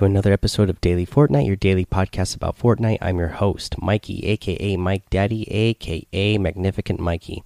to 0.00 0.06
another 0.06 0.32
episode 0.32 0.70
of 0.70 0.80
Daily 0.80 1.04
Fortnite, 1.04 1.46
your 1.46 1.56
daily 1.56 1.84
podcast 1.84 2.34
about 2.34 2.58
Fortnite. 2.58 2.96
I'm 3.02 3.18
your 3.18 3.28
host, 3.28 3.82
Mikey, 3.82 4.26
aka 4.28 4.74
Mike 4.76 5.10
Daddy, 5.10 5.46
aka 5.52 6.38
Magnificent 6.38 6.98
Mikey. 6.98 7.44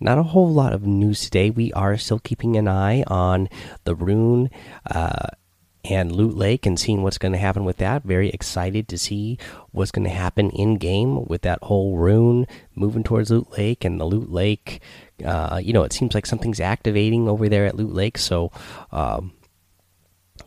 Not 0.00 0.16
a 0.16 0.22
whole 0.22 0.50
lot 0.50 0.72
of 0.72 0.86
news 0.86 1.20
today. 1.20 1.50
We 1.50 1.74
are 1.74 1.98
still 1.98 2.18
keeping 2.18 2.56
an 2.56 2.66
eye 2.66 3.02
on 3.08 3.50
the 3.84 3.94
rune 3.94 4.48
uh, 4.90 5.26
and 5.84 6.12
Loot 6.12 6.34
Lake 6.34 6.64
and 6.64 6.80
seeing 6.80 7.02
what's 7.02 7.18
going 7.18 7.32
to 7.32 7.38
happen 7.38 7.66
with 7.66 7.76
that. 7.76 8.04
Very 8.04 8.30
excited 8.30 8.88
to 8.88 8.96
see 8.96 9.36
what's 9.72 9.90
going 9.90 10.08
to 10.08 10.10
happen 10.10 10.48
in 10.52 10.78
game 10.78 11.26
with 11.26 11.42
that 11.42 11.62
whole 11.64 11.98
rune 11.98 12.46
moving 12.74 13.04
towards 13.04 13.30
Loot 13.30 13.52
Lake 13.52 13.84
and 13.84 14.00
the 14.00 14.06
Loot 14.06 14.32
Lake. 14.32 14.80
Uh, 15.22 15.60
you 15.62 15.74
know, 15.74 15.82
it 15.82 15.92
seems 15.92 16.14
like 16.14 16.24
something's 16.24 16.58
activating 16.58 17.28
over 17.28 17.50
there 17.50 17.66
at 17.66 17.76
Loot 17.76 17.92
Lake. 17.92 18.16
So, 18.16 18.50
um, 18.92 19.32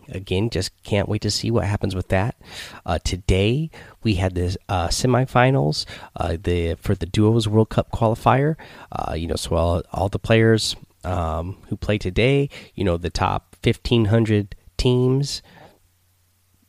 again, 0.07 0.49
just 0.49 0.71
can't 0.83 1.09
wait 1.09 1.21
to 1.21 1.31
see 1.31 1.51
what 1.51 1.65
happens 1.65 1.95
with 1.95 2.07
that. 2.09 2.35
Uh, 2.85 2.99
today 3.03 3.69
we 4.03 4.15
had 4.15 4.35
the 4.35 4.55
uh, 4.67 4.87
semifinals, 4.87 5.85
uh, 6.15 6.37
the 6.41 6.75
for 6.75 6.95
the 6.95 7.05
duos 7.05 7.47
World 7.47 7.69
Cup 7.69 7.91
qualifier. 7.91 8.55
Uh, 8.91 9.13
you 9.13 9.27
know, 9.27 9.35
so 9.35 9.55
all, 9.55 9.83
all 9.91 10.09
the 10.09 10.19
players 10.19 10.75
um, 11.03 11.57
who 11.67 11.77
play 11.77 11.97
today, 11.97 12.49
you 12.75 12.83
know, 12.83 12.97
the 12.97 13.09
top 13.09 13.55
fifteen 13.61 14.05
hundred 14.05 14.55
teams 14.77 15.41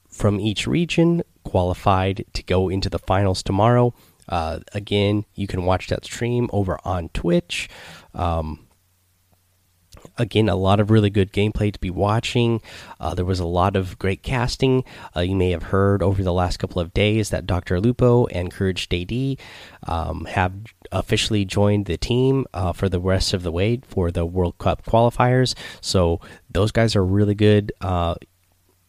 from 0.09 0.41
each 0.41 0.67
region 0.67 1.23
qualified 1.45 2.25
to 2.33 2.43
go 2.43 2.69
into 2.69 2.91
the 2.91 2.99
finals 2.99 3.43
tomorrow. 3.43 3.95
Uh, 4.29 4.61
again, 4.75 5.25
you 5.35 5.47
can 5.47 5.65
watch 5.65 5.89
that 5.89 6.05
stream 6.05 6.49
over 6.53 6.79
on 6.85 7.09
Twitch. 7.09 7.69
Um, 8.15 8.67
again 10.21 10.49
a 10.49 10.57
lot 10.57 10.81
of 10.81 10.91
really 10.91 11.11
good 11.11 11.33
gameplay 11.33 11.73
to 11.73 11.81
be 11.81 11.91
watching. 11.91 12.61
Uh, 13.01 13.15
there 13.15 13.25
was 13.25 13.41
a 13.41 13.47
lot 13.47 13.75
of 13.75 13.99
great 13.99 14.23
casting. 14.23 14.85
Uh, 15.17 15.21
you 15.21 15.35
may 15.35 15.51
have 15.51 15.65
heard 15.65 16.03
over 16.03 16.23
the 16.23 16.33
last 16.33 16.59
couple 16.59 16.81
of 16.81 16.93
days 16.93 17.31
that 17.31 17.47
dr 17.47 17.81
lupo 17.81 18.27
and 18.27 18.53
courage 18.53 18.89
jd 18.89 19.39
um, 19.85 20.27
have 20.27 20.53
officially 20.93 21.45
joined 21.45 21.87
the 21.87 21.97
team 21.97 22.47
uh, 22.53 22.73
for 22.73 22.89
the 22.89 23.01
rest 23.01 23.33
of 23.33 23.43
the 23.43 23.53
way 23.53 23.81
for 23.87 24.11
the 24.11 24.27
world 24.27 24.59
cup 24.59 24.85
qualifiers. 24.85 25.55
So 25.81 26.21
those 26.51 26.73
guys 26.73 26.95
are 26.95 27.05
really 27.05 27.35
good 27.35 27.73
uh, 27.81 28.15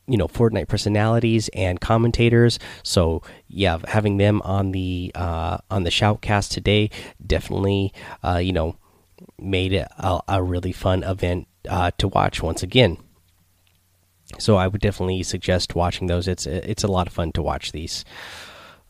you 0.07 0.17
know 0.17 0.27
Fortnite 0.27 0.67
personalities 0.67 1.49
and 1.53 1.79
commentators. 1.79 2.59
So 2.83 3.21
yeah, 3.47 3.79
having 3.88 4.17
them 4.17 4.41
on 4.43 4.71
the 4.71 5.11
uh, 5.16 5.59
on 5.69 5.83
the 5.83 5.89
shoutcast 5.89 6.49
today 6.49 6.89
definitely 7.25 7.93
uh, 8.23 8.38
you 8.38 8.51
know 8.51 8.75
made 9.42 9.73
it 9.73 9.88
a, 9.97 10.20
a 10.28 10.44
really 10.44 10.72
fun 10.72 11.03
event 11.03 11.47
uh, 11.70 11.92
to 11.97 12.08
watch 12.08 12.42
once 12.42 12.64
again. 12.64 12.97
So 14.39 14.56
I 14.56 14.67
would 14.67 14.81
definitely 14.81 15.23
suggest 15.23 15.75
watching 15.75 16.08
those. 16.08 16.28
It's 16.28 16.45
it's 16.45 16.84
a 16.84 16.88
lot 16.88 17.08
of 17.08 17.14
fun 17.14 17.31
to 17.34 17.42
watch 17.42 17.72
these. 17.72 18.06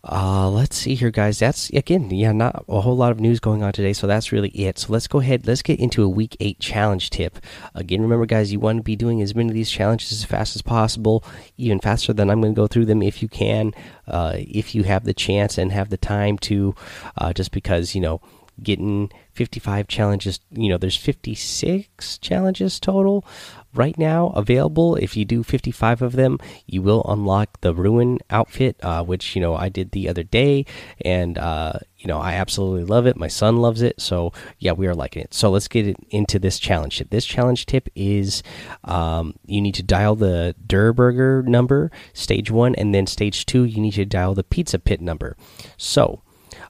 Uh, 0.03 0.49
let's 0.49 0.75
see 0.75 0.95
here, 0.95 1.11
guys. 1.11 1.37
That's 1.37 1.69
again, 1.69 2.09
yeah, 2.09 2.31
not 2.31 2.65
a 2.67 2.81
whole 2.81 2.97
lot 2.97 3.11
of 3.11 3.19
news 3.19 3.39
going 3.39 3.61
on 3.61 3.71
today, 3.71 3.93
so 3.93 4.07
that's 4.07 4.31
really 4.31 4.49
it. 4.49 4.79
So 4.79 4.93
let's 4.93 5.07
go 5.07 5.19
ahead. 5.19 5.45
Let's 5.45 5.61
get 5.61 5.79
into 5.79 6.03
a 6.03 6.09
week 6.09 6.35
eight 6.39 6.59
challenge 6.59 7.11
tip. 7.11 7.37
Again, 7.75 8.01
remember, 8.01 8.25
guys, 8.25 8.51
you 8.51 8.59
want 8.59 8.79
to 8.79 8.83
be 8.83 8.95
doing 8.95 9.21
as 9.21 9.35
many 9.35 9.49
of 9.49 9.53
these 9.53 9.69
challenges 9.69 10.11
as 10.11 10.23
fast 10.23 10.55
as 10.55 10.63
possible, 10.63 11.23
even 11.57 11.79
faster 11.79 12.13
than 12.13 12.31
I'm 12.31 12.41
going 12.41 12.55
to 12.55 12.59
go 12.59 12.65
through 12.65 12.85
them 12.85 13.03
if 13.03 13.21
you 13.21 13.27
can, 13.27 13.73
uh, 14.07 14.33
if 14.37 14.73
you 14.73 14.83
have 14.83 15.03
the 15.03 15.13
chance 15.13 15.59
and 15.59 15.71
have 15.71 15.89
the 15.89 15.97
time 15.97 16.39
to, 16.39 16.73
uh, 17.17 17.31
just 17.31 17.51
because 17.51 17.93
you 17.93 18.01
know 18.01 18.21
getting 18.63 19.11
55 19.33 19.87
challenges 19.87 20.39
you 20.51 20.69
know 20.69 20.77
there's 20.77 20.97
56 20.97 22.17
challenges 22.17 22.79
total 22.79 23.25
right 23.73 23.97
now 23.97 24.27
available. 24.35 24.95
If 24.95 25.15
you 25.15 25.25
do 25.25 25.43
55 25.43 26.01
of 26.01 26.13
them 26.13 26.37
you 26.65 26.81
will 26.81 27.03
unlock 27.07 27.61
the 27.61 27.73
ruin 27.73 28.19
outfit 28.29 28.77
uh, 28.83 29.03
which 29.03 29.35
you 29.35 29.41
know 29.41 29.55
i 29.55 29.69
did 29.69 29.91
the 29.91 30.09
other 30.09 30.23
day. 30.23 30.65
And 31.03 31.37
uh, 31.37 31.73
you 31.97 32.07
know 32.07 32.19
i 32.19 32.33
absolutely 32.33 32.83
love 32.83 33.07
it. 33.07 33.15
My 33.15 33.27
son 33.27 33.57
loves 33.57 33.81
it. 33.81 34.01
So 34.01 34.33
yeah 34.59 34.73
we 34.73 34.87
are 34.87 34.95
liking 34.95 35.23
it. 35.23 35.33
So 35.33 35.49
let's 35.49 35.67
get 35.67 35.95
into 36.09 36.39
this 36.39 36.59
challenge 36.59 36.97
tip. 36.97 37.09
This 37.09 37.25
challenge 37.25 37.65
tip 37.65 37.89
is 37.95 38.43
um, 38.83 39.35
you 39.45 39.61
need 39.61 39.75
to 39.75 39.83
dial 39.83 40.15
the 40.15 40.55
Durr 40.65 40.93
Burger 40.93 41.43
number 41.43 41.91
stage 42.13 42.51
one 42.51 42.75
and 42.75 42.93
then 42.93 43.07
stage 43.07 43.45
two 43.45 43.63
you 43.63 43.81
need 43.81 43.93
to 43.93 44.05
dial 44.05 44.33
the 44.33 44.43
pizza 44.43 44.79
pit 44.79 45.01
number. 45.01 45.37
So 45.77 46.21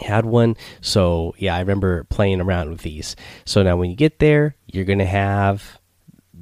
had 0.00 0.26
one. 0.26 0.56
So 0.80 1.34
yeah 1.38 1.54
i 1.56 1.60
remember 1.60 2.04
playing 2.04 2.40
around 2.40 2.70
with 2.70 2.82
these. 2.82 3.16
So 3.44 3.62
now 3.62 3.76
when 3.76 3.90
you 3.90 3.96
get 3.96 4.18
there 4.18 4.56
you're 4.66 4.84
gonna 4.84 5.04
have 5.04 5.80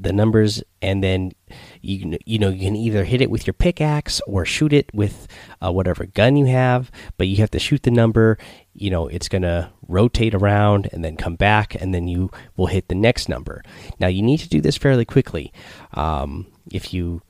the 0.00 0.12
numbers 0.12 0.62
and 0.80 1.02
then 1.02 1.32
you 1.80 2.18
you 2.24 2.38
know 2.38 2.50
you 2.50 2.66
can 2.66 2.76
either 2.76 3.04
hit 3.04 3.20
it 3.20 3.30
with 3.30 3.46
your 3.46 3.54
pickaxe 3.54 4.20
or 4.26 4.44
shoot 4.44 4.72
it 4.72 4.88
with 4.94 5.26
uh, 5.60 5.72
whatever 5.72 6.06
gun 6.06 6.36
you 6.36 6.46
have 6.46 6.90
but 7.16 7.26
you 7.26 7.36
have 7.38 7.50
to 7.50 7.58
shoot 7.58 7.82
the 7.82 7.90
number. 7.90 8.38
You 8.74 8.90
know 8.90 9.08
it's 9.08 9.28
to 9.28 9.70
rotate 9.88 10.34
around 10.34 10.88
and 10.92 11.04
then 11.04 11.16
come 11.16 11.34
back 11.36 11.74
and 11.74 11.92
then 11.94 12.06
you 12.06 12.30
will 12.56 12.66
hit 12.66 12.88
the 12.88 12.94
next 12.94 13.28
number. 13.28 13.62
Now 13.98 14.06
you 14.06 14.22
need 14.22 14.38
to 14.38 14.48
do 14.48 14.60
this 14.60 14.76
fairly 14.76 15.04
quickly. 15.04 15.52
Um, 15.94 16.46
if 16.70 16.94
you 16.94 17.22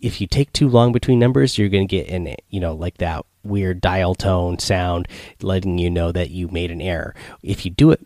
if 0.00 0.20
you 0.20 0.26
take 0.26 0.52
too 0.52 0.68
long 0.68 0.92
between 0.92 1.18
numbers 1.18 1.58
you're 1.58 1.68
going 1.68 1.86
to 1.86 1.96
get 1.96 2.06
in 2.06 2.34
you 2.48 2.60
know 2.60 2.74
like 2.74 2.98
that 2.98 3.24
weird 3.48 3.80
dial 3.80 4.14
tone 4.14 4.58
sound 4.58 5.08
letting 5.42 5.78
you 5.78 5.90
know 5.90 6.12
that 6.12 6.30
you 6.30 6.48
made 6.48 6.70
an 6.70 6.80
error 6.80 7.14
if 7.42 7.64
you 7.64 7.70
do 7.70 7.90
it 7.90 8.00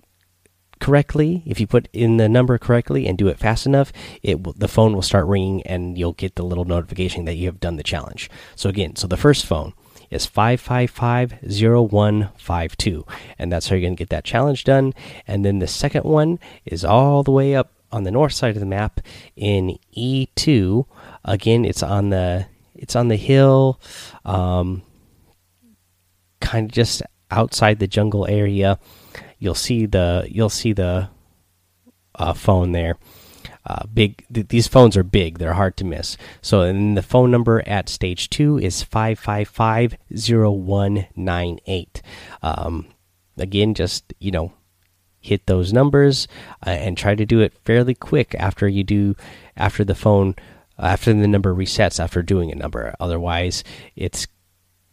correctly, 0.83 1.43
if 1.47 1.59
you 1.61 1.67
put 1.67 1.89
in 1.93 2.17
the 2.17 2.29
number 2.29 2.59
correctly 2.59 3.07
and 3.07 3.17
do 3.17 3.29
it 3.29 3.39
fast 3.39 3.67
enough, 3.67 3.93
it 4.21 4.43
the 4.59 4.67
phone 4.67 4.95
will 4.95 5.03
start 5.03 5.27
ringing 5.27 5.63
and 5.63 5.97
you'll 5.97 6.13
get 6.13 6.35
the 6.35 6.43
little 6.43 6.65
notification 6.65 7.25
that 7.25 7.37
you 7.37 7.47
have 7.47 7.61
done 7.61 7.77
the 7.77 7.85
challenge. 7.85 8.29
So 8.57 8.69
again, 8.69 8.97
so 8.97 9.07
the 9.07 9.17
first 9.17 9.47
phone 9.47 9.75
is 10.11 10.27
5550152 10.27 13.09
and 13.39 13.53
that's 13.53 13.69
how 13.69 13.77
you're 13.77 13.83
going 13.83 13.95
to 13.95 13.99
get 13.99 14.11
that 14.11 14.25
challenge 14.25 14.65
done. 14.65 14.93
And 15.27 15.45
then 15.45 15.61
the 15.61 15.69
second 15.69 16.03
one 16.03 16.41
is 16.65 16.85
all 16.85 17.23
the 17.23 17.31
way 17.31 17.55
up 17.55 17.71
on 17.93 18.03
the 18.03 18.11
north 18.11 18.33
side 18.33 18.57
of 18.57 18.61
the 18.61 18.67
map 18.67 19.01
in 19.37 19.79
E2. 19.97 20.85
Again, 21.25 21.65
it's 21.65 21.85
on 21.85 22.11
the 22.11 22.47
it's 22.75 22.97
on 22.97 23.07
the 23.07 23.17
hill 23.17 23.81
um 24.25 24.83
kind 26.43 26.67
of 26.67 26.73
just 26.73 27.03
outside 27.31 27.79
the 27.79 27.87
jungle 27.87 28.27
area 28.27 28.79
you'll 29.43 29.57
see 29.57 29.87
the 29.87 30.25
you'll 30.31 30.49
see 30.49 30.73
the 30.73 31.09
uh, 32.15 32.33
phone 32.33 32.71
there. 32.71 32.97
Uh, 33.67 33.85
big 33.93 34.25
th 34.33 34.47
these 34.49 34.69
phones 34.69 34.97
are 34.97 35.03
big; 35.03 35.39
they're 35.39 35.55
hard 35.55 35.77
to 35.77 35.85
miss. 35.85 36.17
So, 36.41 36.62
and 36.62 36.97
the 36.97 37.03
phone 37.03 37.31
number 37.33 37.62
at 37.67 37.89
stage 37.89 38.31
two 38.31 38.56
is 38.59 38.85
five 38.85 39.19
five 39.19 39.49
five 39.49 39.97
zero 40.17 40.53
one 40.53 41.06
nine 41.17 41.59
eight. 41.67 42.03
Um, 42.43 42.87
again, 43.37 43.75
just 43.75 44.15
you 44.21 44.31
know, 44.31 44.53
hit 45.21 45.47
those 45.47 45.73
numbers 45.73 46.29
uh, 46.65 46.71
and 46.71 46.97
try 46.97 47.17
to 47.17 47.27
do 47.27 47.41
it 47.41 47.59
fairly 47.65 47.95
quick 47.95 48.37
after 48.38 48.69
you 48.69 48.85
do 48.85 49.17
after 49.56 49.85
the 49.85 49.97
phone 49.97 50.37
after 50.79 51.12
the 51.12 51.29
number 51.29 51.53
resets 51.55 51.99
after 51.99 52.23
doing 52.23 52.53
a 52.53 52.56
number. 52.56 52.95
Otherwise, 53.00 53.65
it's 53.97 54.27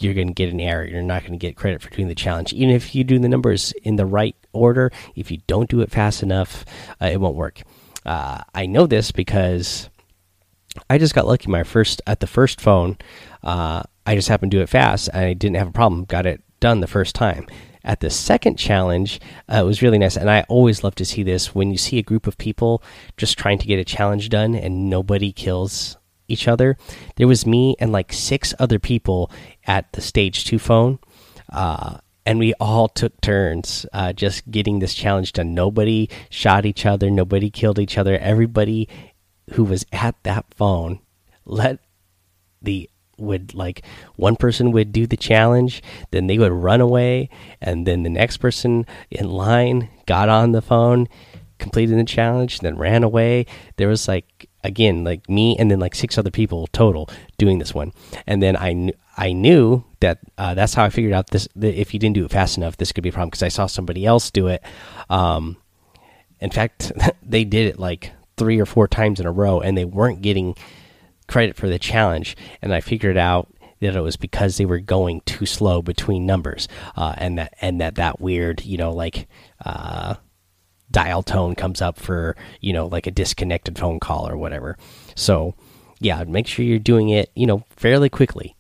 you're 0.02 0.14
going 0.14 0.28
to 0.28 0.34
get 0.34 0.50
an 0.50 0.60
error. 0.60 0.86
You're 0.86 1.02
not 1.02 1.22
going 1.22 1.34
to 1.34 1.38
get 1.38 1.56
credit 1.56 1.82
for 1.82 1.90
doing 1.90 2.08
the 2.08 2.16
challenge. 2.16 2.54
Even 2.54 2.74
if 2.74 2.96
you 2.96 3.04
do 3.04 3.20
the 3.20 3.30
numbers 3.30 3.74
in 3.84 3.96
the 3.96 4.06
right 4.06 4.36
order, 4.54 4.92
if 5.16 5.32
you 5.32 5.40
don't 5.48 5.70
do 5.70 5.82
it 5.82 5.92
fast 5.92 6.24
enough, 6.24 6.66
uh, 7.02 7.08
it 7.08 7.20
won't 7.20 7.36
work. 7.36 7.62
Uh, 8.06 8.42
I 8.54 8.66
know 8.66 8.88
this 8.88 9.12
because 9.12 9.90
I 10.90 10.98
just 10.98 11.16
got 11.16 11.28
lucky. 11.28 11.50
My 11.50 11.64
first 11.64 12.02
at 12.08 12.20
the 12.20 12.28
first 12.28 12.62
phone, 12.62 12.98
uh, 13.44 13.84
I 14.06 14.16
just 14.16 14.30
happened 14.30 14.52
to 14.52 14.58
do 14.58 14.64
it 14.64 14.70
fast. 14.70 15.14
I 15.14 15.34
didn't 15.34 15.58
have 15.58 15.68
a 15.68 15.74
problem. 15.74 16.06
Got 16.06 16.26
it 16.26 16.42
done 16.60 16.80
the 16.80 16.88
first 16.88 17.16
time. 17.16 17.48
At 17.84 18.02
the 18.02 18.10
second 18.10 18.58
challenge, 18.58 19.22
uh, 19.52 19.58
it 19.62 19.66
was 19.66 19.82
really 19.82 19.98
nice, 19.98 20.18
and 20.18 20.30
I 20.30 20.46
always 20.50 20.84
love 20.84 20.96
to 20.96 21.06
see 21.06 21.24
this 21.24 21.56
when 21.56 21.72
you 21.72 21.78
see 21.78 21.98
a 21.98 22.04
group 22.04 22.28
of 22.28 22.38
people 22.38 22.84
just 23.16 23.38
trying 23.38 23.58
to 23.60 23.68
get 23.68 23.80
a 23.80 23.86
challenge 23.86 24.30
done 24.30 24.54
and 24.54 24.90
nobody 24.90 25.32
kills 25.32 25.98
each 26.30 26.48
other. 26.48 26.78
There 27.16 27.28
was 27.28 27.46
me 27.46 27.76
and 27.80 27.92
like 27.92 28.14
six 28.14 28.54
other 28.60 28.80
people 28.80 29.32
at 29.66 29.92
the 29.94 30.02
stage 30.02 30.46
two 30.46 30.60
phone. 30.60 31.00
Uh, 31.52 31.98
and 32.26 32.38
we 32.38 32.54
all 32.60 32.88
took 32.88 33.20
turns 33.22 33.86
uh, 33.92 34.14
just 34.14 34.50
getting 34.52 34.80
this 34.80 34.94
challenge 34.94 35.34
done. 35.34 35.54
Nobody 35.56 36.10
shot 36.30 36.66
each 36.66 36.86
other, 36.86 37.10
nobody 37.10 37.50
killed 37.50 37.80
each 37.80 37.98
other. 37.98 38.18
Everybody 38.20 38.88
who 39.54 39.64
was 39.64 39.86
at 39.92 40.16
that 40.24 40.46
phone 40.54 41.00
let 41.46 41.80
the 42.62 42.90
would 43.18 43.54
like 43.54 43.84
one 44.16 44.36
person 44.36 44.72
would 44.72 44.92
do 44.92 45.06
the 45.06 45.18
challenge, 45.18 45.84
then 46.12 46.28
they 46.28 46.38
would 46.38 46.52
run 46.52 46.82
away, 46.82 47.30
and 47.62 47.86
then 47.86 48.04
the 48.04 48.10
next 48.10 48.38
person 48.38 48.86
in 49.12 49.30
line 49.30 49.90
got 50.06 50.30
on 50.30 50.52
the 50.52 50.62
phone, 50.62 51.08
completed 51.58 51.98
the 51.98 52.04
challenge, 52.06 52.60
then 52.60 52.78
ran 52.78 53.04
away. 53.04 53.46
There 53.76 53.88
was 53.88 54.08
like 54.08 54.49
again 54.64 55.04
like 55.04 55.30
me 55.30 55.56
and 55.58 55.70
then 55.70 55.80
like 55.80 55.96
six 55.96 56.18
other 56.18 56.32
people 56.32 56.68
total 56.68 57.10
doing 57.38 57.60
this 57.60 57.74
one, 57.74 57.94
and 58.28 58.42
then 58.42 58.56
I 58.56 58.74
knew 58.74 58.94
I 59.18 59.34
knew 59.34 59.84
that 60.00 60.20
uh, 60.38 60.54
that's 60.54 60.74
how 60.74 60.86
I 60.86 60.90
figured 60.90 61.14
out 61.14 61.28
this. 61.32 61.48
that 61.58 61.80
if 61.80 61.94
you 61.94 62.00
didn't 62.00 62.16
do 62.16 62.24
it 62.24 62.32
fast 62.32 62.58
enough, 62.58 62.78
this 62.78 62.94
could 62.94 63.04
be 63.04 63.10
a 63.10 63.12
problem 63.12 63.30
because 63.30 63.44
I 63.44 63.50
saw 63.50 63.66
somebody 63.66 64.06
else 64.06 64.32
do 64.32 64.48
it. 64.48 64.64
Um, 65.10 65.58
in 66.40 66.52
fact, 66.52 66.94
they 67.24 67.44
did 67.44 67.68
it 67.68 67.80
like 67.80 68.14
three 68.38 68.60
or 68.60 68.66
four 68.66 68.88
times 68.88 69.20
in 69.20 69.26
a 69.26 69.32
row, 69.32 69.60
and 69.60 69.78
they 69.78 69.86
weren't 69.86 70.22
getting 70.22 70.56
credit 71.28 71.58
for 71.58 71.68
the 71.68 71.78
challenge. 71.78 72.38
And 72.62 72.74
I 72.74 72.80
figured 72.80 73.18
out 73.18 73.50
that 73.82 73.96
it 73.96 74.02
was 74.02 74.16
because 74.16 74.58
they 74.58 74.66
were 74.66 74.80
going 74.80 75.22
too 75.22 75.46
slow 75.46 75.82
between 75.82 76.26
numbers, 76.26 76.68
uh, 76.96 77.14
and 77.18 77.38
that 77.38 77.54
and 77.62 77.82
that 77.82 77.96
that 77.96 78.22
weird, 78.22 78.64
you 78.64 78.78
know, 78.78 78.92
like 78.92 79.28
uh, 79.66 80.16
dial 80.92 81.24
tone 81.24 81.56
comes 81.56 81.82
up 81.82 81.98
for 81.98 82.36
you 82.62 82.74
know 82.74 82.88
like 82.88 83.08
a 83.08 83.12
disconnected 83.12 83.78
phone 83.78 84.00
call 84.00 84.28
or 84.28 84.38
whatever. 84.38 84.78
So 85.16 85.56
yeah, 86.00 86.24
make 86.24 86.48
sure 86.48 86.66
you're 86.66 86.80
doing 86.80 87.10
it, 87.10 87.32
you 87.36 87.46
know, 87.46 87.64
fairly 87.72 88.10
quickly. 88.10 88.56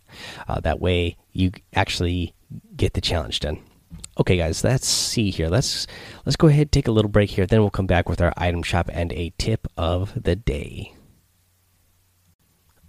Uh, 0.47 0.59
that 0.61 0.79
way 0.79 1.17
you 1.31 1.51
actually 1.73 2.33
get 2.75 2.93
the 2.93 3.01
challenge 3.01 3.39
done. 3.39 3.59
Okay, 4.19 4.35
guys, 4.35 4.63
let's 4.63 4.87
see 4.87 5.29
here. 5.29 5.47
Let's 5.47 5.87
let's 6.25 6.35
go 6.35 6.47
ahead 6.47 6.71
take 6.71 6.87
a 6.87 6.91
little 6.91 7.09
break 7.09 7.31
here. 7.31 7.45
Then 7.45 7.61
we'll 7.61 7.69
come 7.69 7.87
back 7.87 8.09
with 8.09 8.21
our 8.21 8.33
item 8.35 8.63
shop 8.63 8.89
and 8.91 9.13
a 9.13 9.33
tip 9.37 9.67
of 9.77 10.21
the 10.21 10.35
day. 10.35 10.93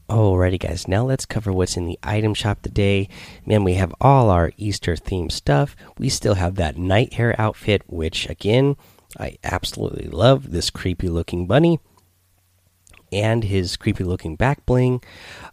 Alrighty, 0.09 0.59
guys. 0.59 0.89
Now 0.89 1.05
let's 1.05 1.25
cover 1.25 1.53
what's 1.53 1.77
in 1.77 1.87
the 1.87 1.99
item 2.03 2.35
shop 2.35 2.63
today. 2.63 3.09
Man, 3.47 3.63
we 3.63 3.75
have 3.75 3.95
all 4.01 4.29
our 4.29 4.51
Easter 4.57 4.97
themed 4.97 5.31
stuff. 5.31 5.77
We 5.99 6.09
still 6.09 6.35
have 6.35 6.57
that 6.57 6.75
Nitehare 6.75 7.37
outfit, 7.39 7.83
which 7.87 8.29
again, 8.29 8.77
I 9.19 9.39
absolutely 9.43 10.09
love. 10.09 10.51
This 10.51 10.71
creepy 10.71 11.09
looking 11.09 11.47
bunny 11.47 11.81
and 13.13 13.45
his 13.45 13.77
creepy 13.77 14.05
looking 14.05 14.37
back 14.37 14.65
bling. 14.67 15.03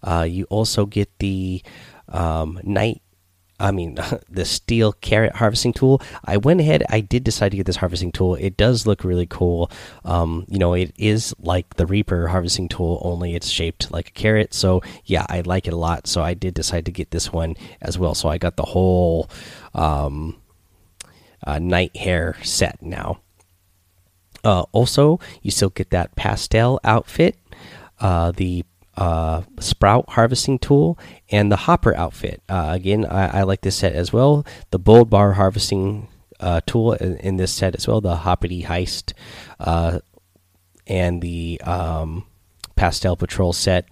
Uh, 0.03 0.27
you 0.29 0.45
also 0.45 0.85
get 0.85 1.09
the 1.19 1.63
um, 2.09 2.59
night 2.63 3.01
I 3.59 3.71
mean, 3.71 3.97
the 4.29 4.45
steel 4.45 4.93
carrot 4.93 5.35
harvesting 5.35 5.73
tool. 5.73 6.01
I 6.23 6.37
went 6.37 6.61
ahead. 6.61 6.83
I 6.89 6.99
did 6.99 7.23
decide 7.23 7.49
to 7.49 7.57
get 7.57 7.65
this 7.65 7.77
harvesting 7.77 8.11
tool. 8.11 8.35
It 8.35 8.57
does 8.57 8.85
look 8.85 9.03
really 9.03 9.25
cool. 9.25 9.71
Um, 10.05 10.45
you 10.47 10.59
know, 10.59 10.73
it 10.73 10.93
is 10.97 11.33
like 11.39 11.75
the 11.75 11.85
Reaper 11.85 12.27
harvesting 12.27 12.69
tool, 12.69 13.01
only 13.03 13.35
it's 13.35 13.49
shaped 13.49 13.91
like 13.91 14.09
a 14.09 14.11
carrot. 14.11 14.53
So 14.53 14.81
yeah, 15.05 15.25
I 15.29 15.41
like 15.41 15.67
it 15.67 15.73
a 15.73 15.77
lot. 15.77 16.07
So 16.07 16.21
I 16.21 16.33
did 16.33 16.53
decide 16.53 16.85
to 16.85 16.91
get 16.91 17.11
this 17.11 17.31
one 17.31 17.55
as 17.81 17.97
well. 17.97 18.13
So 18.13 18.29
I 18.29 18.37
got 18.37 18.57
the 18.57 18.63
whole 18.63 19.29
um, 19.73 20.37
uh, 21.45 21.55
Nitehare 21.55 22.43
set 22.45 22.81
now. 22.81 23.19
Uh, 24.43 24.63
also, 24.71 25.19
you 25.41 25.51
still 25.51 25.69
get 25.69 25.89
that 25.91 26.15
pastel 26.15 26.79
outfit. 26.83 27.37
Uh, 27.99 28.31
the 28.31 28.63
uh, 28.95 29.43
sprout 29.59 30.09
harvesting 30.09 30.57
tool 30.57 30.97
and 31.29 31.51
the 31.51 31.55
hopper 31.55 31.95
outfit. 31.95 32.41
Uh, 32.49 32.69
again, 32.71 33.05
I, 33.05 33.39
I, 33.39 33.43
like 33.43 33.61
this 33.61 33.75
set 33.75 33.93
as 33.93 34.11
well. 34.11 34.45
The 34.71 34.79
bold 34.79 35.09
bar 35.09 35.33
harvesting 35.33 36.07
uh, 36.39 36.61
tool 36.65 36.93
in, 36.93 37.17
in, 37.17 37.37
this 37.37 37.51
set 37.51 37.75
as 37.75 37.87
well. 37.87 38.01
The 38.01 38.17
hoppity 38.17 38.63
heist 38.63 39.13
uh, 39.59 39.99
and 40.87 41.21
the 41.21 41.61
um, 41.61 42.25
pastel 42.75 43.15
patrol 43.15 43.53
set. 43.53 43.91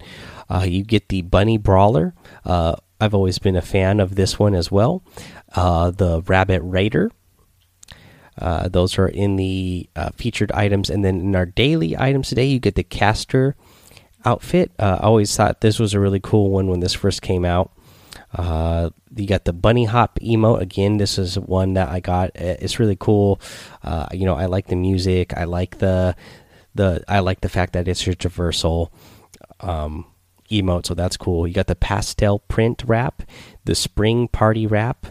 You 0.64 0.82
get 0.82 1.08
the 1.08 1.22
bunny 1.22 1.58
brawler. 1.58 2.14
I've 2.44 3.14
always 3.14 3.38
been 3.38 3.56
a 3.56 3.62
fan 3.62 4.00
of 4.00 4.14
this 4.14 4.38
one 4.38 4.54
as 4.54 4.70
well. 4.72 5.02
the 5.54 6.22
rabbit 6.26 6.62
raider. 6.62 7.10
Those 8.38 8.98
are 8.98 9.08
in 9.08 9.36
the 9.36 9.88
featured 10.16 10.52
items, 10.52 10.90
and 10.90 11.04
then 11.04 11.20
in 11.20 11.36
our 11.36 11.46
daily 11.46 11.96
items 11.96 12.28
today, 12.28 12.46
you 12.46 12.58
get 12.58 12.74
the 12.74 12.84
caster 12.84 13.56
outfit. 14.26 14.72
Uh, 14.78 14.98
I 15.00 15.04
always 15.04 15.34
thought 15.34 15.60
this 15.60 15.78
was 15.78 15.94
a 15.94 16.00
really 16.00 16.20
cool 16.20 16.50
one 16.50 16.66
when 16.66 16.80
this 16.80 16.92
first 16.92 17.22
came 17.22 17.44
out. 17.44 17.72
Uh, 18.34 18.90
you 19.14 19.26
got 19.26 19.44
the 19.44 19.52
bunny 19.52 19.84
hop 19.84 20.18
emote 20.20 20.60
again. 20.60 20.98
This 20.98 21.16
is 21.16 21.38
one 21.38 21.74
that 21.74 21.88
I 21.88 22.00
got. 22.00 22.32
It's 22.34 22.78
really 22.78 22.96
cool. 22.98 23.40
Uh, 23.82 24.06
you 24.12 24.26
know, 24.26 24.34
I 24.34 24.46
like 24.46 24.66
the 24.66 24.76
music. 24.76 25.32
I 25.34 25.44
like 25.44 25.78
the 25.78 26.16
the 26.74 27.02
I 27.08 27.20
like 27.20 27.40
the 27.40 27.48
fact 27.48 27.72
that 27.72 27.88
it's 27.88 28.06
a 28.06 28.14
traversal 28.14 28.90
um, 29.60 30.04
emote, 30.50 30.86
so 30.86 30.94
that's 30.94 31.16
cool. 31.16 31.46
You 31.46 31.54
got 31.54 31.68
the 31.68 31.76
pastel 31.76 32.40
print 32.40 32.82
wrap, 32.86 33.22
the 33.64 33.74
spring 33.74 34.28
party 34.28 34.66
wrap, 34.66 35.06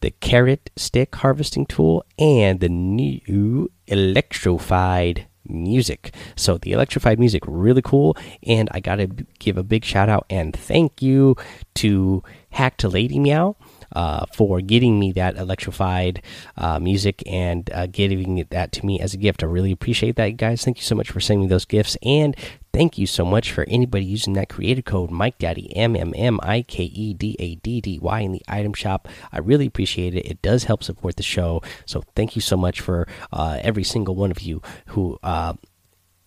the 0.00 0.10
carrot 0.10 0.70
stick 0.76 1.14
harvesting 1.16 1.66
tool, 1.66 2.04
and 2.18 2.60
the 2.60 2.68
new 2.68 3.70
electrified 3.86 5.26
music. 5.48 6.14
So 6.36 6.58
the 6.58 6.72
electrified 6.72 7.18
music 7.18 7.42
really 7.46 7.82
cool 7.82 8.16
and 8.42 8.68
I 8.72 8.80
got 8.80 8.96
to 8.96 9.08
give 9.38 9.58
a 9.58 9.62
big 9.62 9.84
shout 9.84 10.08
out 10.08 10.26
and 10.30 10.54
thank 10.54 11.02
you 11.02 11.36
to 11.76 12.22
Hack 12.50 12.76
to 12.78 12.88
Lady 12.88 13.18
Meow 13.18 13.56
uh, 13.94 14.26
for 14.34 14.60
getting 14.60 14.98
me 14.98 15.12
that 15.12 15.36
electrified 15.36 16.22
uh, 16.56 16.78
music 16.78 17.22
and 17.26 17.68
uh, 17.72 17.86
giving 17.86 18.44
that 18.50 18.72
to 18.72 18.86
me 18.86 19.00
as 19.00 19.14
a 19.14 19.16
gift. 19.16 19.42
I 19.42 19.46
really 19.46 19.72
appreciate 19.72 20.16
that, 20.16 20.36
guys. 20.36 20.64
Thank 20.64 20.78
you 20.78 20.84
so 20.84 20.94
much 20.94 21.10
for 21.10 21.20
sending 21.20 21.42
me 21.42 21.48
those 21.48 21.64
gifts. 21.64 21.96
And 22.02 22.36
thank 22.72 22.98
you 22.98 23.06
so 23.06 23.24
much 23.24 23.52
for 23.52 23.64
anybody 23.68 24.04
using 24.04 24.34
that 24.34 24.48
creator 24.48 24.82
code 24.82 25.10
Mike 25.10 25.38
Daddy 25.38 25.74
M 25.76 25.96
M 25.96 26.12
M 26.16 26.38
I 26.42 26.62
K 26.62 26.84
E 26.84 27.14
D 27.14 27.36
A 27.38 27.54
D 27.56 27.80
D 27.80 27.98
Y 27.98 28.20
in 28.20 28.32
the 28.32 28.42
item 28.48 28.72
shop. 28.72 29.08
I 29.32 29.38
really 29.38 29.66
appreciate 29.66 30.14
it. 30.14 30.26
It 30.26 30.42
does 30.42 30.64
help 30.64 30.82
support 30.82 31.16
the 31.16 31.22
show. 31.22 31.62
So 31.86 32.02
thank 32.14 32.36
you 32.36 32.42
so 32.42 32.56
much 32.56 32.80
for 32.80 33.06
uh, 33.32 33.58
every 33.62 33.84
single 33.84 34.14
one 34.14 34.30
of 34.30 34.40
you 34.40 34.62
who 34.86 35.18
uh, 35.22 35.54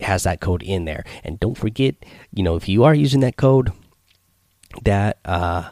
has 0.00 0.24
that 0.24 0.40
code 0.40 0.62
in 0.62 0.84
there. 0.84 1.04
And 1.22 1.40
don't 1.40 1.56
forget, 1.56 1.94
you 2.32 2.42
know, 2.42 2.56
if 2.56 2.68
you 2.68 2.84
are 2.84 2.94
using 2.94 3.20
that 3.20 3.36
code, 3.36 3.72
that 4.82 5.18
uh, 5.24 5.70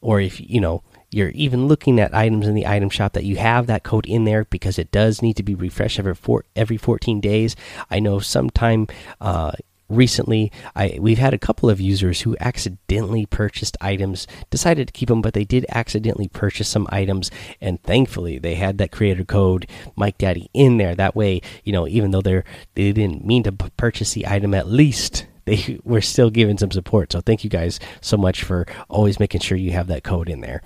or 0.00 0.20
if 0.20 0.40
you 0.40 0.60
know 0.60 0.82
you're 1.10 1.30
even 1.30 1.68
looking 1.68 2.00
at 2.00 2.14
items 2.14 2.48
in 2.48 2.54
the 2.54 2.66
item 2.66 2.88
shop 2.88 3.12
that 3.12 3.24
you 3.24 3.36
have 3.36 3.66
that 3.66 3.82
code 3.82 4.06
in 4.06 4.24
there 4.24 4.46
because 4.46 4.78
it 4.78 4.90
does 4.90 5.20
need 5.20 5.36
to 5.36 5.42
be 5.42 5.54
refreshed 5.54 5.98
every 5.98 6.14
four, 6.14 6.44
every 6.56 6.78
14 6.78 7.20
days. 7.20 7.54
I 7.90 8.00
know 8.00 8.18
sometime 8.18 8.86
uh, 9.20 9.52
recently 9.92 10.50
I 10.74 10.98
we've 11.00 11.18
had 11.18 11.34
a 11.34 11.38
couple 11.38 11.70
of 11.70 11.80
users 11.80 12.22
who 12.22 12.36
accidentally 12.40 13.26
purchased 13.26 13.76
items, 13.80 14.26
decided 14.50 14.88
to 14.88 14.92
keep 14.92 15.08
them, 15.08 15.22
but 15.22 15.34
they 15.34 15.44
did 15.44 15.66
accidentally 15.68 16.28
purchase 16.28 16.68
some 16.68 16.86
items, 16.90 17.30
and 17.60 17.82
thankfully 17.82 18.38
they 18.38 18.54
had 18.54 18.78
that 18.78 18.92
creator 18.92 19.24
code 19.24 19.66
Mike 19.96 20.18
Daddy 20.18 20.50
in 20.54 20.78
there. 20.78 20.94
That 20.94 21.16
way, 21.16 21.40
you 21.64 21.72
know, 21.72 21.86
even 21.86 22.10
though 22.10 22.22
they're 22.22 22.44
they 22.74 22.92
didn't 22.92 23.24
mean 23.24 23.42
to 23.44 23.52
purchase 23.52 24.14
the 24.14 24.26
item, 24.26 24.54
at 24.54 24.68
least 24.68 25.26
they 25.44 25.80
were 25.84 26.00
still 26.00 26.30
giving 26.30 26.58
some 26.58 26.70
support. 26.70 27.12
So 27.12 27.20
thank 27.20 27.44
you 27.44 27.50
guys 27.50 27.80
so 28.00 28.16
much 28.16 28.44
for 28.44 28.66
always 28.88 29.18
making 29.18 29.40
sure 29.40 29.58
you 29.58 29.72
have 29.72 29.88
that 29.88 30.04
code 30.04 30.28
in 30.28 30.40
there. 30.40 30.62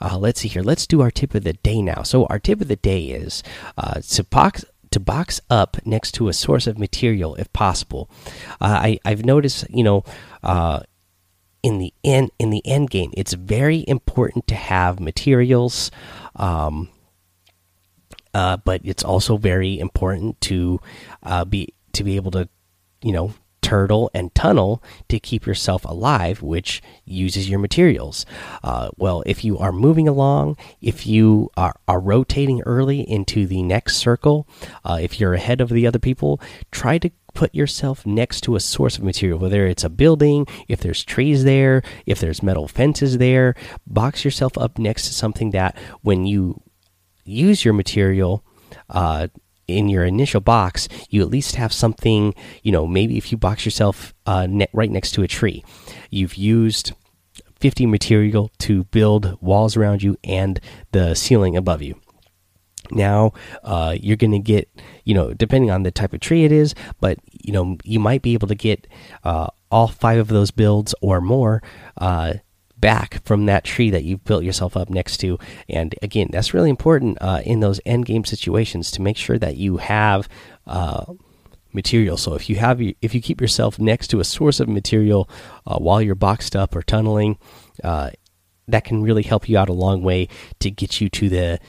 Uh, 0.00 0.18
let's 0.18 0.40
see 0.40 0.48
here. 0.48 0.62
Let's 0.62 0.86
do 0.86 1.00
our 1.02 1.10
tip 1.10 1.34
of 1.34 1.44
the 1.44 1.52
day 1.54 1.82
now. 1.82 2.02
So 2.02 2.26
our 2.26 2.38
tip 2.38 2.60
of 2.60 2.68
the 2.68 2.76
day 2.76 3.06
is 3.08 3.42
uh, 3.76 4.00
to 4.96 5.00
box 5.00 5.42
up 5.50 5.76
next 5.84 6.12
to 6.12 6.28
a 6.28 6.32
source 6.32 6.66
of 6.66 6.78
material 6.78 7.34
if 7.34 7.52
possible. 7.52 8.08
Uh, 8.62 8.80
I 8.88 8.98
I've 9.04 9.24
noticed 9.24 9.66
you 9.68 9.84
know. 9.84 10.04
Uh, 10.42 10.80
in 11.62 11.78
the 11.78 11.92
end, 12.04 12.30
in 12.38 12.50
the 12.50 12.64
end 12.64 12.90
game, 12.90 13.12
it's 13.16 13.32
very 13.32 13.84
important 13.88 14.46
to 14.46 14.54
have 14.54 15.00
materials, 15.00 15.90
um, 16.36 16.88
uh, 18.32 18.56
but 18.58 18.82
it's 18.84 19.02
also 19.02 19.36
very 19.36 19.76
important 19.80 20.40
to 20.42 20.78
uh, 21.24 21.44
be 21.44 21.74
to 21.94 22.04
be 22.04 22.14
able 22.14 22.30
to, 22.30 22.48
you 23.02 23.10
know, 23.10 23.34
turtle, 23.66 24.08
and 24.14 24.32
tunnel 24.32 24.80
to 25.08 25.18
keep 25.18 25.44
yourself 25.44 25.84
alive, 25.84 26.40
which 26.40 26.80
uses 27.04 27.50
your 27.50 27.58
materials. 27.58 28.24
Uh, 28.62 28.90
well, 28.96 29.24
if 29.26 29.44
you 29.44 29.58
are 29.58 29.72
moving 29.72 30.06
along, 30.06 30.56
if 30.80 31.04
you 31.04 31.50
are, 31.56 31.74
are 31.88 31.98
rotating 31.98 32.62
early 32.62 33.00
into 33.00 33.44
the 33.44 33.64
next 33.64 33.96
circle, 33.96 34.46
uh, 34.84 34.98
if 35.02 35.18
you're 35.18 35.34
ahead 35.34 35.60
of 35.60 35.70
the 35.70 35.84
other 35.84 35.98
people, 35.98 36.40
try 36.70 36.96
to 36.96 37.10
put 37.34 37.52
yourself 37.52 38.06
next 38.06 38.42
to 38.42 38.54
a 38.54 38.60
source 38.60 38.98
of 38.98 39.02
material, 39.02 39.40
whether 39.40 39.66
it's 39.66 39.82
a 39.82 39.90
building, 39.90 40.46
if 40.68 40.78
there's 40.78 41.02
trees 41.02 41.42
there, 41.42 41.82
if 42.06 42.20
there's 42.20 42.44
metal 42.44 42.68
fences 42.68 43.18
there, 43.18 43.56
box 43.84 44.24
yourself 44.24 44.56
up 44.56 44.78
next 44.78 45.08
to 45.08 45.12
something 45.12 45.50
that 45.50 45.76
when 46.02 46.24
you 46.24 46.62
use 47.24 47.64
your 47.64 47.74
material, 47.74 48.44
uh, 48.90 49.26
in 49.68 49.88
your 49.88 50.04
initial 50.04 50.40
box, 50.40 50.88
you 51.10 51.22
at 51.22 51.28
least 51.28 51.56
have 51.56 51.72
something, 51.72 52.34
you 52.62 52.72
know, 52.72 52.86
maybe 52.86 53.16
if 53.16 53.32
you 53.32 53.38
box 53.38 53.64
yourself 53.64 54.14
uh, 54.26 54.46
ne 54.46 54.66
right 54.72 54.90
next 54.90 55.12
to 55.12 55.22
a 55.22 55.28
tree, 55.28 55.64
you've 56.10 56.36
used 56.36 56.92
50 57.60 57.86
material 57.86 58.50
to 58.58 58.84
build 58.84 59.40
walls 59.40 59.76
around 59.76 60.02
you 60.02 60.16
and 60.24 60.60
the 60.92 61.14
ceiling 61.14 61.56
above 61.56 61.82
you. 61.82 62.00
Now, 62.90 63.32
uh, 63.64 63.96
you're 64.00 64.16
going 64.16 64.32
to 64.32 64.38
get, 64.38 64.68
you 65.04 65.14
know, 65.14 65.32
depending 65.32 65.70
on 65.70 65.82
the 65.82 65.90
type 65.90 66.12
of 66.12 66.20
tree 66.20 66.44
it 66.44 66.52
is, 66.52 66.74
but, 67.00 67.18
you 67.32 67.52
know, 67.52 67.76
you 67.82 67.98
might 67.98 68.22
be 68.22 68.34
able 68.34 68.48
to 68.48 68.54
get 68.54 68.86
uh, 69.24 69.48
all 69.70 69.88
five 69.88 70.18
of 70.18 70.28
those 70.28 70.52
builds 70.52 70.94
or 71.00 71.20
more 71.20 71.62
uh, 71.98 72.34
back 72.78 73.24
from 73.24 73.46
that 73.46 73.64
tree 73.64 73.90
that 73.90 74.04
you've 74.04 74.24
built 74.24 74.44
yourself 74.44 74.76
up 74.76 74.90
next 74.90 75.18
to. 75.18 75.38
And 75.68 75.94
again, 76.02 76.28
that's 76.30 76.54
really 76.54 76.70
important 76.70 77.18
uh, 77.20 77.42
in 77.44 77.60
those 77.60 77.80
end 77.86 78.06
game 78.06 78.24
situations 78.24 78.90
to 78.92 79.02
make 79.02 79.16
sure 79.16 79.38
that 79.38 79.56
you 79.56 79.78
have 79.78 80.28
uh, 80.66 81.04
material. 81.72 82.16
So 82.16 82.34
if 82.34 82.50
you 82.50 82.56
have 82.56 82.80
if 82.80 83.14
you 83.14 83.22
keep 83.22 83.40
yourself 83.40 83.78
next 83.78 84.08
to 84.08 84.20
a 84.20 84.24
source 84.24 84.60
of 84.60 84.68
material 84.68 85.28
uh, 85.66 85.78
while 85.78 86.02
you're 86.02 86.14
boxed 86.14 86.56
up 86.56 86.74
or 86.76 86.82
tunneling, 86.82 87.38
uh, 87.82 88.10
that 88.68 88.84
can 88.84 89.02
really 89.02 89.22
help 89.22 89.48
you 89.48 89.56
out 89.56 89.68
a 89.68 89.72
long 89.72 90.02
way 90.02 90.28
to 90.58 90.70
get 90.70 91.00
you 91.00 91.08
to 91.10 91.28
the, 91.28 91.60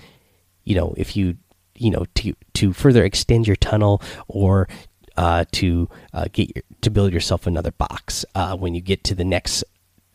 you 0.64 0.76
know, 0.76 0.94
if 0.98 1.16
you 1.16 1.38
you 1.76 1.92
know 1.92 2.06
to 2.16 2.34
to 2.54 2.74
further 2.74 3.06
extend 3.06 3.46
your 3.46 3.56
tunnel 3.56 4.02
or 4.28 4.68
uh, 5.16 5.46
to 5.52 5.90
uh, 6.14 6.26
get 6.32 6.56
your, 6.56 6.64
to 6.82 6.90
build 6.90 7.14
yourself 7.14 7.48
another 7.48 7.72
box 7.72 8.26
uh, 8.36 8.56
when 8.56 8.76
you 8.76 8.82
get 8.82 9.04
to 9.04 9.16
the 9.16 9.24
next 9.24 9.64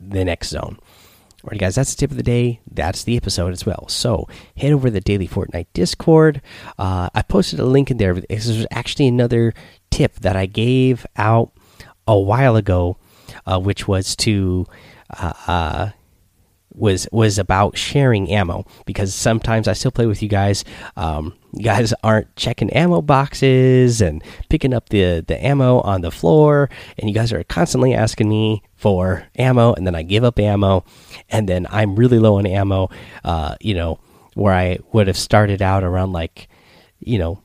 the 0.08 0.24
next 0.24 0.48
zone. 0.48 0.78
All 1.44 1.48
right, 1.50 1.58
guys, 1.58 1.74
that's 1.74 1.94
the 1.94 1.98
tip 1.98 2.12
of 2.12 2.16
the 2.16 2.22
day. 2.22 2.60
That's 2.70 3.02
the 3.02 3.16
episode 3.16 3.52
as 3.52 3.66
well. 3.66 3.88
So 3.88 4.28
head 4.56 4.72
over 4.72 4.88
to 4.88 4.92
the 4.92 5.00
Daily 5.00 5.26
Fortnite 5.26 5.66
Discord. 5.72 6.40
Uh, 6.78 7.10
I 7.14 7.22
posted 7.22 7.58
a 7.58 7.64
link 7.64 7.90
in 7.90 7.96
there. 7.96 8.14
This 8.14 8.46
is 8.46 8.64
actually 8.70 9.08
another 9.08 9.52
tip 9.90 10.14
that 10.20 10.36
I 10.36 10.46
gave 10.46 11.04
out 11.16 11.50
a 12.06 12.16
while 12.18 12.54
ago, 12.54 12.96
uh, 13.44 13.58
which 13.58 13.88
was 13.88 14.14
to 14.16 14.66
uh, 15.10 15.32
uh 15.48 15.90
was 16.74 17.06
was 17.12 17.38
about 17.38 17.76
sharing 17.76 18.30
ammo 18.30 18.64
because 18.86 19.14
sometimes 19.14 19.68
I 19.68 19.72
still 19.72 19.90
play 19.90 20.06
with 20.06 20.22
you 20.22 20.28
guys. 20.28 20.64
Um, 20.96 21.34
you 21.52 21.64
guys 21.64 21.92
aren't 22.02 22.34
checking 22.36 22.70
ammo 22.70 23.02
boxes 23.02 24.00
and 24.00 24.22
picking 24.48 24.72
up 24.72 24.88
the 24.88 25.24
the 25.26 25.44
ammo 25.44 25.80
on 25.80 26.00
the 26.00 26.10
floor, 26.10 26.70
and 26.98 27.08
you 27.08 27.14
guys 27.14 27.32
are 27.32 27.44
constantly 27.44 27.94
asking 27.94 28.28
me 28.28 28.62
for 28.76 29.26
ammo, 29.36 29.74
and 29.74 29.86
then 29.86 29.94
I 29.94 30.02
give 30.02 30.24
up 30.24 30.38
ammo, 30.38 30.84
and 31.28 31.48
then 31.48 31.66
I'm 31.70 31.96
really 31.96 32.18
low 32.18 32.38
on 32.38 32.46
ammo. 32.46 32.88
Uh, 33.24 33.56
you 33.60 33.74
know, 33.74 34.00
where 34.34 34.54
I 34.54 34.78
would 34.92 35.06
have 35.06 35.18
started 35.18 35.62
out 35.62 35.84
around 35.84 36.12
like, 36.12 36.48
you 37.00 37.18
know, 37.18 37.42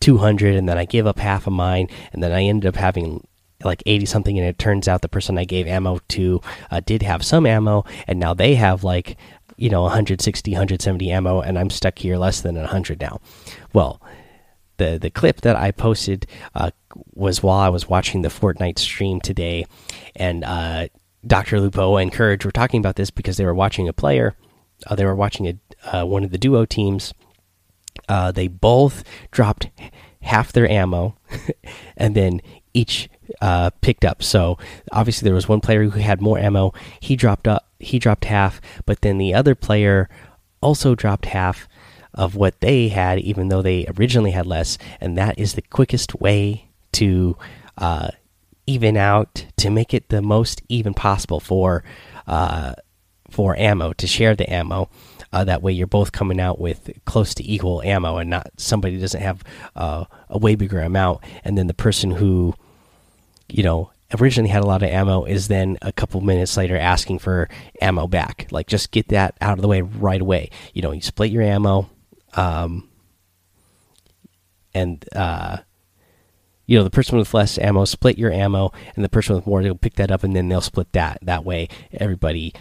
200, 0.00 0.54
and 0.54 0.68
then 0.68 0.78
I 0.78 0.84
give 0.84 1.06
up 1.06 1.18
half 1.18 1.46
of 1.46 1.52
mine, 1.52 1.88
and 2.12 2.22
then 2.22 2.32
I 2.32 2.44
ended 2.44 2.68
up 2.68 2.76
having 2.76 3.26
like 3.64 3.82
80 3.86 4.06
something 4.06 4.38
and 4.38 4.46
it 4.46 4.58
turns 4.58 4.88
out 4.88 5.02
the 5.02 5.08
person 5.08 5.38
I 5.38 5.44
gave 5.44 5.66
ammo 5.66 6.00
to 6.08 6.40
uh, 6.70 6.80
did 6.80 7.02
have 7.02 7.24
some 7.24 7.46
ammo 7.46 7.84
and 8.06 8.18
now 8.18 8.34
they 8.34 8.54
have 8.54 8.84
like 8.84 9.16
you 9.56 9.70
know 9.70 9.82
160 9.82 10.50
170 10.50 11.10
ammo 11.10 11.40
and 11.40 11.58
I'm 11.58 11.70
stuck 11.70 11.98
here 11.98 12.16
less 12.16 12.40
than 12.40 12.56
100 12.56 13.00
now. 13.00 13.20
Well, 13.72 14.00
the 14.78 14.98
the 14.98 15.10
clip 15.10 15.42
that 15.42 15.56
I 15.56 15.70
posted 15.70 16.26
uh, 16.54 16.70
was 17.14 17.42
while 17.42 17.60
I 17.60 17.68
was 17.68 17.88
watching 17.88 18.22
the 18.22 18.28
Fortnite 18.28 18.78
stream 18.78 19.20
today 19.20 19.66
and 20.16 20.42
uh, 20.44 20.88
Dr. 21.26 21.60
Lupo 21.60 21.96
and 21.96 22.10
Courage 22.10 22.44
were 22.44 22.50
talking 22.50 22.80
about 22.80 22.96
this 22.96 23.10
because 23.10 23.36
they 23.36 23.44
were 23.44 23.54
watching 23.54 23.88
a 23.88 23.92
player 23.92 24.34
uh, 24.86 24.94
they 24.94 25.04
were 25.04 25.14
watching 25.14 25.46
a 25.46 25.58
uh, 25.96 26.04
one 26.04 26.24
of 26.24 26.30
the 26.30 26.38
duo 26.38 26.64
teams 26.64 27.12
uh, 28.08 28.32
they 28.32 28.48
both 28.48 29.04
dropped 29.30 29.68
half 30.22 30.52
their 30.52 30.68
ammo 30.68 31.16
and 31.96 32.14
then 32.14 32.40
each 32.74 33.08
uh, 33.40 33.70
picked 33.80 34.04
up. 34.04 34.22
So 34.22 34.58
obviously 34.92 35.26
there 35.26 35.34
was 35.34 35.48
one 35.48 35.60
player 35.60 35.84
who 35.84 35.98
had 36.00 36.20
more 36.20 36.38
ammo. 36.38 36.72
He 37.00 37.16
dropped 37.16 37.48
up. 37.48 37.66
He 37.78 37.98
dropped 37.98 38.26
half, 38.26 38.60
but 38.84 39.00
then 39.00 39.18
the 39.18 39.32
other 39.32 39.54
player 39.54 40.08
also 40.60 40.94
dropped 40.94 41.26
half 41.26 41.66
of 42.12 42.34
what 42.34 42.60
they 42.60 42.88
had, 42.88 43.18
even 43.20 43.48
though 43.48 43.62
they 43.62 43.86
originally 43.98 44.32
had 44.32 44.46
less. 44.46 44.76
And 45.00 45.16
that 45.16 45.38
is 45.38 45.54
the 45.54 45.62
quickest 45.62 46.20
way 46.20 46.68
to 46.92 47.36
uh, 47.78 48.10
even 48.66 48.96
out 48.96 49.46
to 49.56 49.70
make 49.70 49.94
it 49.94 50.10
the 50.10 50.22
most 50.22 50.62
even 50.68 50.94
possible 50.94 51.40
for 51.40 51.82
uh, 52.26 52.74
for 53.30 53.56
ammo 53.56 53.92
to 53.94 54.06
share 54.06 54.34
the 54.34 54.52
ammo. 54.52 54.90
Uh, 55.32 55.44
that 55.44 55.62
way, 55.62 55.72
you're 55.72 55.86
both 55.86 56.10
coming 56.10 56.40
out 56.40 56.60
with 56.60 56.90
close 57.04 57.34
to 57.34 57.48
equal 57.48 57.80
ammo, 57.82 58.18
and 58.18 58.30
not 58.30 58.50
somebody 58.56 58.98
doesn't 58.98 59.22
have 59.22 59.44
uh, 59.76 60.04
a 60.28 60.38
way 60.38 60.56
bigger 60.56 60.80
amount, 60.80 61.20
and 61.44 61.56
then 61.56 61.68
the 61.68 61.74
person 61.74 62.10
who 62.10 62.52
you 63.50 63.62
know 63.62 63.90
originally 64.18 64.50
had 64.50 64.62
a 64.62 64.66
lot 64.66 64.82
of 64.82 64.88
ammo 64.88 65.24
is 65.24 65.48
then 65.48 65.78
a 65.82 65.92
couple 65.92 66.20
minutes 66.20 66.56
later 66.56 66.76
asking 66.76 67.18
for 67.18 67.48
ammo 67.80 68.06
back. 68.06 68.48
Like 68.50 68.66
just 68.66 68.90
get 68.90 69.08
that 69.08 69.36
out 69.40 69.58
of 69.58 69.62
the 69.62 69.68
way 69.68 69.82
right 69.82 70.20
away. 70.20 70.50
You 70.74 70.82
know 70.82 70.92
you 70.92 71.02
split 71.02 71.30
your 71.30 71.42
ammo 71.42 71.88
um, 72.34 72.88
and 74.74 75.04
uh, 75.14 75.58
you 76.66 76.78
know 76.78 76.84
the 76.84 76.90
person 76.90 77.18
with 77.18 77.34
less 77.34 77.58
ammo 77.58 77.84
split 77.84 78.18
your 78.18 78.32
ammo 78.32 78.72
and 78.94 79.04
the 79.04 79.08
person 79.08 79.34
with 79.34 79.46
more 79.46 79.62
they'll 79.62 79.74
pick 79.74 79.94
that 79.94 80.10
up 80.10 80.24
and 80.24 80.34
then 80.34 80.48
they'll 80.48 80.60
split 80.60 80.92
that 80.92 81.18
that 81.22 81.44
way 81.44 81.68
everybody 81.92 82.52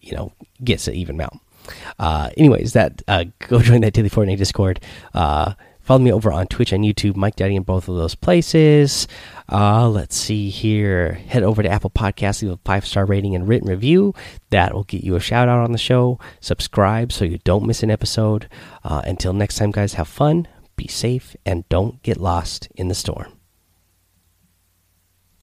you 0.00 0.12
know 0.12 0.32
gets 0.62 0.88
an 0.88 0.94
even 0.94 1.16
amount. 1.16 1.40
Uh, 1.98 2.30
anyways 2.36 2.72
that 2.72 3.02
uh, 3.08 3.24
go 3.40 3.58
join 3.62 3.80
that 3.82 3.92
daily 3.92 4.10
fortnite 4.10 4.38
discord. 4.38 4.80
Uh, 5.14 5.54
Follow 5.86 6.00
me 6.00 6.12
over 6.12 6.32
on 6.32 6.48
Twitch 6.48 6.72
and 6.72 6.84
YouTube, 6.84 7.14
Mike 7.14 7.36
Daddy 7.36 7.54
in 7.54 7.62
both 7.62 7.88
of 7.88 7.94
those 7.94 8.16
places. 8.16 9.06
Uh, 9.48 9.88
let's 9.88 10.16
see 10.16 10.50
here. 10.50 11.12
Head 11.12 11.44
over 11.44 11.62
to 11.62 11.68
Apple 11.68 11.90
Podcasts, 11.90 12.42
leave 12.42 12.50
a 12.50 12.56
five 12.64 12.84
star 12.84 13.06
rating 13.06 13.36
and 13.36 13.46
written 13.46 13.68
review. 13.68 14.12
That 14.50 14.74
will 14.74 14.82
get 14.82 15.04
you 15.04 15.14
a 15.14 15.20
shout 15.20 15.48
out 15.48 15.62
on 15.62 15.70
the 15.70 15.78
show. 15.78 16.18
Subscribe 16.40 17.12
so 17.12 17.24
you 17.24 17.38
don't 17.44 17.68
miss 17.68 17.84
an 17.84 17.92
episode. 17.92 18.48
Uh, 18.82 19.02
until 19.04 19.32
next 19.32 19.58
time, 19.58 19.70
guys, 19.70 19.94
have 19.94 20.08
fun, 20.08 20.48
be 20.74 20.88
safe, 20.88 21.36
and 21.46 21.68
don't 21.68 22.02
get 22.02 22.16
lost 22.16 22.66
in 22.74 22.88
the 22.88 22.94
storm. 22.96 23.35